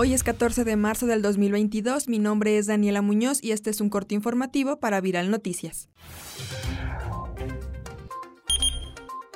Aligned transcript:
Hoy 0.00 0.14
es 0.14 0.22
14 0.22 0.62
de 0.62 0.76
marzo 0.76 1.06
del 1.06 1.22
2022, 1.22 2.06
mi 2.06 2.20
nombre 2.20 2.56
es 2.56 2.68
Daniela 2.68 3.02
Muñoz 3.02 3.42
y 3.42 3.50
este 3.50 3.70
es 3.70 3.80
un 3.80 3.90
corte 3.90 4.14
informativo 4.14 4.78
para 4.78 5.00
Viral 5.00 5.28
Noticias. 5.28 5.88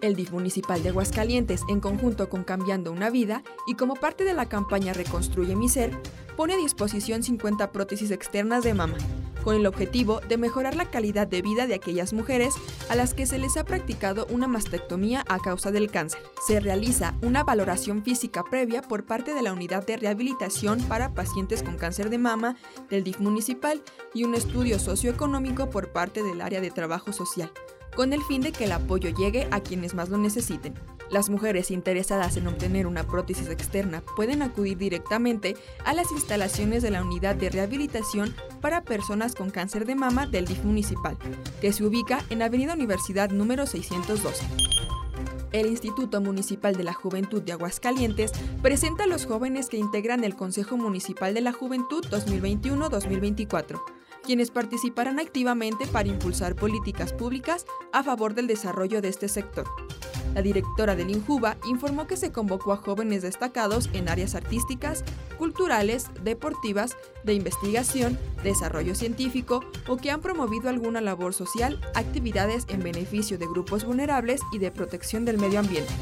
El 0.00 0.14
DIF 0.14 0.30
municipal 0.30 0.80
de 0.84 0.90
Aguascalientes, 0.90 1.62
en 1.68 1.80
conjunto 1.80 2.28
con 2.28 2.44
Cambiando 2.44 2.92
una 2.92 3.10
Vida 3.10 3.42
y 3.66 3.74
como 3.74 3.96
parte 3.96 4.22
de 4.22 4.32
la 4.32 4.48
campaña 4.48 4.92
Reconstruye 4.92 5.56
mi 5.56 5.68
Ser, 5.68 5.90
pone 6.36 6.54
a 6.54 6.56
disposición 6.56 7.24
50 7.24 7.72
prótesis 7.72 8.12
externas 8.12 8.62
de 8.62 8.74
mama, 8.74 8.96
con 9.44 9.54
el 9.54 9.66
objetivo 9.66 10.20
de 10.20 10.38
mejorar 10.38 10.74
la 10.74 10.90
calidad 10.90 11.26
de 11.26 11.42
vida 11.42 11.66
de 11.66 11.74
aquellas 11.74 12.12
mujeres 12.12 12.54
a 12.88 12.96
las 12.96 13.14
que 13.14 13.26
se 13.26 13.38
les 13.38 13.56
ha 13.56 13.64
practicado 13.64 14.26
una 14.30 14.48
mastectomía 14.48 15.24
a 15.28 15.38
causa 15.38 15.70
del 15.70 15.90
cáncer. 15.90 16.20
Se 16.46 16.58
realiza 16.58 17.14
una 17.22 17.44
valoración 17.44 18.02
física 18.02 18.42
previa 18.42 18.82
por 18.82 19.04
parte 19.04 19.34
de 19.34 19.42
la 19.42 19.52
unidad 19.52 19.86
de 19.86 19.98
rehabilitación 19.98 20.80
para 20.84 21.14
pacientes 21.14 21.62
con 21.62 21.76
cáncer 21.76 22.10
de 22.10 22.18
mama 22.18 22.56
del 22.88 23.04
DIF 23.04 23.20
municipal 23.20 23.82
y 24.14 24.24
un 24.24 24.34
estudio 24.34 24.78
socioeconómico 24.78 25.70
por 25.70 25.92
parte 25.92 26.22
del 26.22 26.40
área 26.40 26.60
de 26.60 26.70
trabajo 26.70 27.12
social 27.12 27.52
con 27.94 28.12
el 28.12 28.22
fin 28.22 28.40
de 28.40 28.52
que 28.52 28.64
el 28.64 28.72
apoyo 28.72 29.10
llegue 29.10 29.46
a 29.50 29.60
quienes 29.60 29.94
más 29.94 30.08
lo 30.08 30.18
necesiten. 30.18 30.74
Las 31.14 31.30
mujeres 31.30 31.70
interesadas 31.70 32.36
en 32.36 32.48
obtener 32.48 32.88
una 32.88 33.04
prótesis 33.04 33.48
externa 33.48 34.02
pueden 34.16 34.42
acudir 34.42 34.78
directamente 34.78 35.56
a 35.84 35.94
las 35.94 36.10
instalaciones 36.10 36.82
de 36.82 36.90
la 36.90 37.04
unidad 37.04 37.36
de 37.36 37.50
rehabilitación 37.50 38.34
para 38.60 38.82
personas 38.82 39.36
con 39.36 39.50
cáncer 39.50 39.86
de 39.86 39.94
mama 39.94 40.26
del 40.26 40.44
DIF 40.44 40.64
municipal, 40.64 41.16
que 41.60 41.72
se 41.72 41.84
ubica 41.84 42.24
en 42.30 42.42
Avenida 42.42 42.74
Universidad 42.74 43.30
número 43.30 43.64
612 43.64 44.44
el 45.52 45.68
Instituto 45.68 46.20
Municipal 46.20 46.74
de 46.74 46.82
la 46.82 46.92
Juventud 46.92 47.40
de 47.40 47.52
Aguascalientes 47.52 48.32
presenta 48.60 49.04
a 49.04 49.06
los 49.06 49.24
jóvenes 49.24 49.68
que 49.68 49.76
integran 49.76 50.24
el 50.24 50.34
Consejo 50.34 50.76
Municipal 50.76 51.32
de 51.32 51.42
la 51.42 51.52
Juventud 51.52 52.04
2021-2024 52.06 53.80
quienes 54.24 54.50
participarán 54.50 55.20
activamente 55.20 55.86
para 55.86 56.08
impulsar 56.08 56.56
políticas 56.56 57.12
públicas 57.12 57.66
a 57.92 58.02
favor 58.02 58.34
del 58.34 58.46
desarrollo 58.46 59.00
de 59.00 59.08
este 59.08 59.28
sector. 59.28 59.66
La 60.34 60.42
directora 60.42 60.96
del 60.96 61.10
INJUVA 61.10 61.56
informó 61.64 62.06
que 62.06 62.16
se 62.16 62.32
convocó 62.32 62.72
a 62.72 62.76
jóvenes 62.76 63.22
destacados 63.22 63.88
en 63.92 64.08
áreas 64.08 64.34
artísticas, 64.34 65.04
culturales, 65.38 66.10
deportivas, 66.22 66.96
de 67.22 67.34
investigación, 67.34 68.18
desarrollo 68.42 68.94
científico 68.94 69.64
o 69.86 69.96
que 69.96 70.10
han 70.10 70.20
promovido 70.20 70.68
alguna 70.68 71.00
labor 71.00 71.34
social, 71.34 71.80
actividades 71.94 72.66
en 72.68 72.80
beneficio 72.80 73.38
de 73.38 73.46
grupos 73.46 73.84
vulnerables 73.84 74.40
y 74.52 74.58
de 74.58 74.72
protección 74.72 75.24
del 75.24 75.38
medio 75.38 75.60
ambiente. 75.60 75.92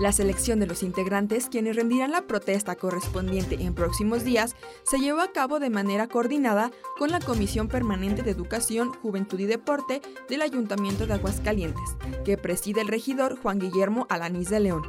La 0.00 0.10
selección 0.10 0.58
de 0.58 0.66
los 0.66 0.82
integrantes, 0.82 1.48
quienes 1.48 1.76
rendirán 1.76 2.10
la 2.10 2.22
protesta 2.22 2.76
correspondiente 2.76 3.56
en 3.60 3.74
próximos 3.74 4.24
días, 4.24 4.56
se 4.84 4.98
llevó 4.98 5.20
a 5.20 5.32
cabo 5.32 5.60
de 5.60 5.70
manera 5.70 6.08
coordinada 6.08 6.70
con 6.98 7.10
la 7.10 7.20
Comisión 7.20 7.68
Permanente 7.68 8.22
de 8.22 8.30
Educación, 8.30 8.92
Juventud 8.92 9.38
y 9.38 9.46
Deporte 9.46 10.00
del 10.28 10.42
Ayuntamiento 10.42 11.06
de 11.06 11.14
Aguascalientes, 11.14 11.96
que 12.24 12.38
preside 12.38 12.80
el 12.80 12.88
regidor 12.88 13.38
Juan 13.40 13.58
Guillermo 13.58 14.06
Alanís 14.08 14.48
de 14.48 14.60
León. 14.60 14.82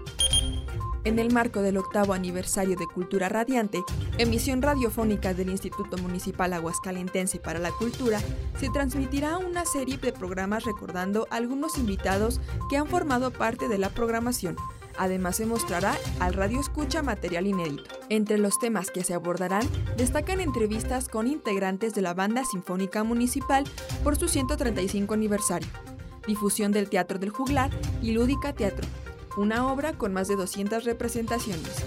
En 1.06 1.20
el 1.20 1.34
marco 1.34 1.62
del 1.62 1.76
octavo 1.76 2.14
aniversario 2.14 2.78
de 2.78 2.88
Cultura 2.88 3.28
Radiante, 3.28 3.84
emisión 4.18 4.62
radiofónica 4.62 5.34
del 5.34 5.50
Instituto 5.50 5.98
Municipal 5.98 6.54
Aguascalentense 6.54 7.40
para 7.40 7.60
la 7.60 7.72
Cultura, 7.72 8.22
se 8.58 8.70
transmitirá 8.70 9.38
una 9.38 9.66
serie 9.66 9.98
de 9.98 10.14
programas 10.14 10.64
recordando 10.64 11.28
algunos 11.30 11.78
invitados 11.78 12.40
que 12.70 12.78
han 12.78 12.88
formado 12.88 13.32
parte 13.32 13.68
de 13.68 13.80
la 13.80 13.90
programación, 13.90 14.56
Además 14.98 15.38
se 15.38 15.46
mostrará 15.46 15.96
al 16.20 16.34
radio 16.34 16.60
escucha 16.60 17.02
material 17.02 17.48
inédito. 17.48 17.84
Entre 18.10 18.38
los 18.38 18.60
temas 18.60 18.92
que 18.92 19.04
se 19.04 19.14
abordarán 19.14 19.68
destacan 19.98 20.40
entrevistas 20.40 21.08
con 21.10 21.28
integrantes 21.28 21.94
de 21.94 22.02
la 22.02 22.14
Banda 22.14 22.44
Sinfónica 22.46 23.04
Municipal 23.04 23.64
por 24.04 24.16
su 24.16 24.28
135 24.28 25.14
aniversario, 25.14 25.70
difusión 26.28 26.72
del 26.72 26.90
Teatro 26.90 27.20
del 27.20 27.30
Juglar 27.30 27.72
y 28.02 28.12
Lúdica 28.12 28.54
Teatro, 28.54 28.88
una 29.38 29.72
obra 29.72 29.94
con 29.94 30.14
más 30.14 30.28
de 30.28 30.36
200 30.36 30.84
representaciones. 30.84 31.84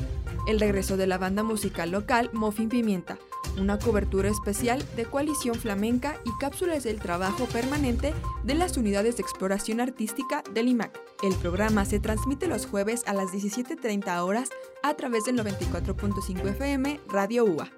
El 0.46 0.60
regreso 0.60 0.96
de 0.96 1.06
la 1.06 1.18
banda 1.18 1.42
musical 1.42 1.90
local 1.90 2.30
Mofin 2.32 2.68
Pimienta, 2.68 3.18
una 3.58 3.78
cobertura 3.78 4.28
especial 4.28 4.84
de 4.96 5.04
Coalición 5.04 5.54
Flamenca 5.54 6.16
y 6.24 6.30
cápsulas 6.38 6.84
del 6.84 7.00
trabajo 7.00 7.46
permanente 7.46 8.14
de 8.44 8.54
las 8.54 8.76
unidades 8.76 9.16
de 9.16 9.22
exploración 9.22 9.80
artística 9.80 10.42
del 10.52 10.68
IMAC. 10.68 10.98
El 11.22 11.34
programa 11.34 11.84
se 11.84 12.00
transmite 12.00 12.46
los 12.46 12.66
jueves 12.66 13.02
a 13.06 13.14
las 13.14 13.30
17.30 13.32 14.22
horas 14.22 14.50
a 14.82 14.94
través 14.94 15.24
del 15.24 15.36
94.5 15.38 16.48
FM 16.50 17.00
Radio 17.08 17.44
UA. 17.44 17.70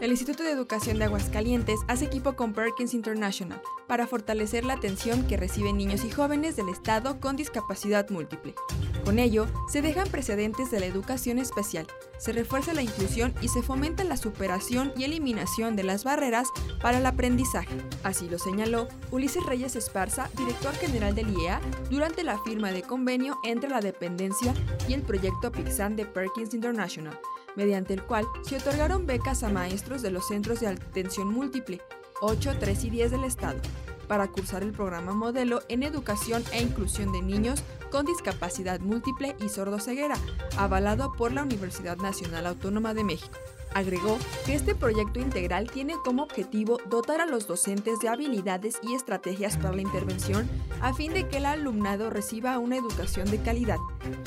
El 0.00 0.12
Instituto 0.12 0.42
de 0.42 0.52
Educación 0.52 0.98
de 0.98 1.04
Aguascalientes 1.04 1.80
hace 1.86 2.06
equipo 2.06 2.34
con 2.34 2.54
Perkins 2.54 2.94
International 2.94 3.60
para 3.86 4.06
fortalecer 4.06 4.64
la 4.64 4.72
atención 4.72 5.26
que 5.26 5.36
reciben 5.36 5.76
niños 5.76 6.04
y 6.04 6.10
jóvenes 6.10 6.56
del 6.56 6.70
Estado 6.70 7.20
con 7.20 7.36
discapacidad 7.36 8.08
múltiple. 8.08 8.54
Con 9.04 9.18
ello, 9.18 9.46
se 9.68 9.82
dejan 9.82 10.08
precedentes 10.08 10.70
de 10.70 10.80
la 10.80 10.86
educación 10.86 11.38
especial, 11.38 11.86
se 12.18 12.32
refuerza 12.32 12.74
la 12.74 12.82
inclusión 12.82 13.34
y 13.40 13.48
se 13.48 13.62
fomenta 13.62 14.04
la 14.04 14.16
superación 14.16 14.92
y 14.96 15.04
eliminación 15.04 15.74
de 15.74 15.84
las 15.84 16.04
barreras 16.04 16.48
para 16.82 16.98
el 16.98 17.06
aprendizaje. 17.06 17.74
Así 18.02 18.28
lo 18.28 18.38
señaló 18.38 18.88
Ulises 19.10 19.44
Reyes 19.46 19.74
Esparza, 19.76 20.28
director 20.36 20.74
general 20.74 21.14
del 21.14 21.30
IEA, 21.30 21.60
durante 21.90 22.22
la 22.22 22.38
firma 22.42 22.72
de 22.72 22.82
convenio 22.82 23.38
entre 23.44 23.70
la 23.70 23.80
dependencia 23.80 24.54
y 24.88 24.92
el 24.92 25.02
proyecto 25.02 25.50
Pixan 25.50 25.96
de 25.96 26.06
Perkins 26.06 26.54
International 26.54 27.18
mediante 27.56 27.94
el 27.94 28.02
cual 28.02 28.26
se 28.42 28.56
otorgaron 28.56 29.06
becas 29.06 29.42
a 29.42 29.48
maestros 29.48 30.02
de 30.02 30.10
los 30.10 30.28
centros 30.28 30.60
de 30.60 30.68
atención 30.68 31.28
múltiple 31.28 31.80
8, 32.20 32.54
3 32.58 32.84
y 32.84 32.90
10 32.90 33.10
del 33.10 33.24
Estado 33.24 33.60
para 34.10 34.26
cursar 34.26 34.64
el 34.64 34.72
programa 34.72 35.12
modelo 35.12 35.62
en 35.68 35.84
educación 35.84 36.42
e 36.50 36.60
inclusión 36.60 37.12
de 37.12 37.22
niños 37.22 37.62
con 37.92 38.04
discapacidad 38.04 38.80
múltiple 38.80 39.36
y 39.40 39.48
sordoceguera, 39.48 40.16
avalado 40.56 41.12
por 41.12 41.30
la 41.30 41.44
Universidad 41.44 41.96
Nacional 41.98 42.48
Autónoma 42.48 42.92
de 42.92 43.04
México. 43.04 43.38
Agregó 43.72 44.18
que 44.44 44.56
este 44.56 44.74
proyecto 44.74 45.20
integral 45.20 45.70
tiene 45.70 45.94
como 46.04 46.24
objetivo 46.24 46.78
dotar 46.88 47.20
a 47.20 47.26
los 47.26 47.46
docentes 47.46 48.00
de 48.00 48.08
habilidades 48.08 48.80
y 48.82 48.94
estrategias 48.94 49.56
para 49.58 49.76
la 49.76 49.82
intervención 49.82 50.50
a 50.80 50.92
fin 50.92 51.12
de 51.12 51.28
que 51.28 51.36
el 51.36 51.46
alumnado 51.46 52.10
reciba 52.10 52.58
una 52.58 52.78
educación 52.78 53.30
de 53.30 53.38
calidad. 53.38 53.78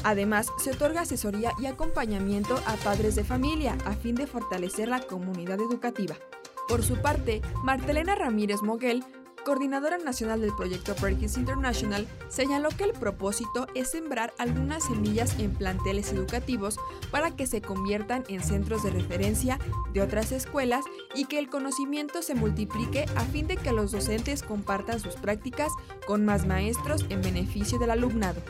Además, 0.06 0.48
se 0.60 0.72
otorga 0.72 1.02
asesoría 1.02 1.52
y 1.60 1.66
acompañamiento 1.66 2.56
a 2.68 2.78
padres 2.78 3.16
de 3.16 3.26
familia 3.26 3.78
a 3.84 3.96
fin 3.96 4.16
de 4.16 4.28
fortalecer 4.28 4.88
la 4.88 5.02
comunidad 5.02 5.60
educativa. 5.60 6.16
Por 6.70 6.84
su 6.84 7.02
parte, 7.02 7.42
Martelena 7.66 8.16
Ramírez 8.16 8.62
Moguel 8.62 9.04
coordinadora 9.44 9.98
nacional 9.98 10.42
del 10.42 10.56
proyecto 10.56 10.96
Perkins 10.96 11.38
International, 11.38 12.08
señaló 12.30 12.70
que 12.70 12.86
el 12.86 12.94
propósito 12.94 13.68
es 13.76 13.92
sembrar 13.92 14.34
algunas 14.38 14.86
semillas 14.86 15.38
en 15.40 15.54
planteles 15.54 16.12
educativos 16.12 16.78
para 17.12 17.32
que 17.36 17.48
se 17.48 17.62
conviertan 17.62 18.24
en 18.28 18.42
centros 18.44 18.84
de 18.84 18.92
referencia 18.92 19.60
de 19.94 20.02
otras 20.02 20.32
escuelas 20.32 20.86
y 21.16 21.26
que 21.26 21.40
el 21.40 21.50
conocimiento 21.50 22.22
se 22.22 22.36
multiplique 22.36 23.06
a 23.16 23.22
fin 23.26 23.48
de 23.48 23.58
que 23.58 23.72
los 23.72 23.92
docentes 23.92 24.44
compartan 24.44 25.00
sus 25.00 25.16
prácticas 25.16 25.72
con 26.08 26.26
más 26.26 26.46
maestros 26.46 27.06
en 27.10 27.22
beneficio 27.22 27.80
del 27.80 27.92
alumnado. 27.92 28.42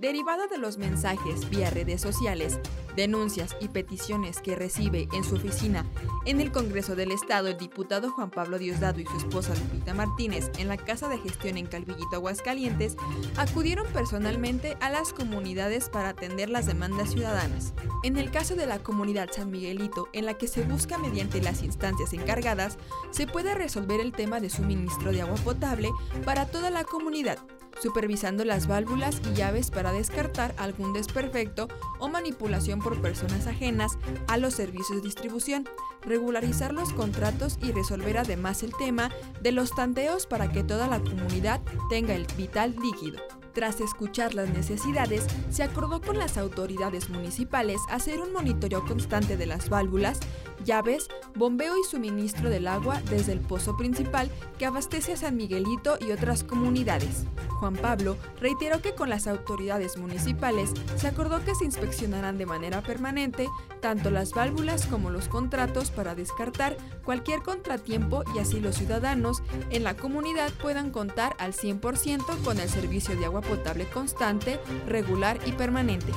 Derivado 0.00 0.46
de 0.46 0.58
los 0.58 0.76
mensajes 0.76 1.48
vía 1.48 1.70
redes 1.70 2.02
sociales, 2.02 2.60
denuncias 2.96 3.56
y 3.60 3.68
peticiones 3.68 4.40
que 4.40 4.54
recibe 4.54 5.08
en 5.14 5.24
su 5.24 5.36
oficina 5.36 5.86
en 6.26 6.40
el 6.40 6.52
Congreso 6.52 6.94
del 6.96 7.12
Estado 7.12 7.48
el 7.48 7.56
diputado 7.56 8.10
Juan 8.10 8.30
Pablo 8.30 8.58
Diosdado 8.58 9.00
y 9.00 9.06
su 9.06 9.16
esposa 9.16 9.54
Lupita 9.54 9.94
Martínez 9.94 10.50
en 10.58 10.68
la 10.68 10.76
Casa 10.76 11.08
de 11.08 11.18
Gestión 11.18 11.56
en 11.56 11.66
Calvillito, 11.66 12.16
Aguascalientes, 12.16 12.96
acudieron 13.36 13.86
personalmente 13.92 14.76
a 14.80 14.90
las 14.90 15.14
comunidades 15.14 15.88
para 15.88 16.10
atender 16.10 16.50
las 16.50 16.66
demandas 16.66 17.12
ciudadanas. 17.12 17.72
En 18.02 18.18
el 18.18 18.30
caso 18.30 18.54
de 18.54 18.66
la 18.66 18.82
comunidad 18.82 19.30
San 19.32 19.50
Miguelito, 19.50 20.08
en 20.12 20.26
la 20.26 20.34
que 20.34 20.46
se 20.46 20.62
busca 20.62 20.98
mediante 20.98 21.40
las 21.40 21.62
instancias 21.62 22.12
encargadas, 22.12 22.76
se 23.10 23.26
puede 23.26 23.54
resolver 23.54 24.00
el 24.00 24.12
tema 24.12 24.40
de 24.40 24.50
suministro 24.50 25.10
de 25.12 25.22
agua 25.22 25.36
potable 25.36 25.90
para 26.24 26.46
toda 26.46 26.70
la 26.70 26.84
comunidad, 26.84 27.38
supervisando 27.80 28.44
las 28.44 28.66
válvulas 28.66 29.20
y 29.30 29.34
llaves 29.34 29.70
para 29.70 29.92
descartar 29.92 30.54
algún 30.56 30.92
desperfecto 30.92 31.68
o 31.98 32.08
manipulación 32.08 32.80
por 32.80 33.00
personas 33.00 33.46
ajenas 33.46 33.98
a 34.28 34.36
los 34.36 34.54
servicios 34.54 34.98
de 34.98 35.06
distribución, 35.06 35.68
regularizar 36.02 36.72
los 36.72 36.92
contratos 36.92 37.58
y 37.62 37.72
resolver 37.72 38.18
además 38.18 38.62
el 38.62 38.72
tema 38.76 39.10
de 39.42 39.52
los 39.52 39.74
tanteos 39.74 40.26
para 40.26 40.50
que 40.50 40.64
toda 40.64 40.86
la 40.86 41.00
comunidad 41.00 41.60
tenga 41.90 42.14
el 42.14 42.26
vital 42.36 42.76
líquido. 42.80 43.20
Tras 43.56 43.80
escuchar 43.80 44.34
las 44.34 44.50
necesidades, 44.50 45.24
se 45.48 45.62
acordó 45.62 46.02
con 46.02 46.18
las 46.18 46.36
autoridades 46.36 47.08
municipales 47.08 47.80
hacer 47.88 48.20
un 48.20 48.30
monitoreo 48.30 48.84
constante 48.84 49.38
de 49.38 49.46
las 49.46 49.70
válvulas 49.70 50.20
llaves, 50.66 51.08
bombeo 51.34 51.78
y 51.78 51.84
suministro 51.84 52.50
del 52.50 52.68
agua 52.68 53.00
desde 53.08 53.32
el 53.32 53.40
pozo 53.40 53.76
principal 53.76 54.30
que 54.58 54.66
abastece 54.66 55.14
a 55.14 55.16
San 55.16 55.36
Miguelito 55.36 55.96
y 56.00 56.10
otras 56.10 56.44
comunidades. 56.44 57.24
Juan 57.58 57.74
Pablo 57.74 58.18
reiteró 58.38 58.82
que 58.82 58.94
con 58.94 59.08
las 59.08 59.26
autoridades 59.26 59.96
municipales 59.96 60.72
se 60.96 61.08
acordó 61.08 61.42
que 61.42 61.54
se 61.54 61.64
inspeccionarán 61.64 62.36
de 62.36 62.44
manera 62.44 62.82
permanente 62.82 63.48
tanto 63.80 64.10
las 64.10 64.32
válvulas 64.32 64.86
como 64.86 65.10
los 65.10 65.28
contratos 65.28 65.90
para 65.90 66.14
descartar 66.14 66.76
cualquier 67.04 67.40
contratiempo 67.42 68.24
y 68.34 68.40
así 68.40 68.60
los 68.60 68.76
ciudadanos 68.76 69.42
en 69.70 69.84
la 69.84 69.96
comunidad 69.96 70.52
puedan 70.60 70.90
contar 70.90 71.36
al 71.38 71.52
100% 71.52 72.42
con 72.44 72.60
el 72.60 72.68
servicio 72.68 73.16
de 73.16 73.24
agua 73.24 73.40
potable 73.40 73.86
constante, 73.86 74.60
regular 74.86 75.38
y 75.46 75.52
permanente. 75.52 76.12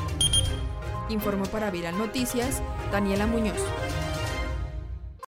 Informó 1.09 1.45
para 1.45 1.71
Viral 1.71 1.97
Noticias 1.97 2.61
Daniela 2.91 3.27
Muñoz. 3.27 3.59